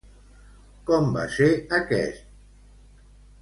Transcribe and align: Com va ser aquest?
Com 0.91 1.11
va 1.17 1.25
ser 1.35 1.49
aquest? 1.81 2.25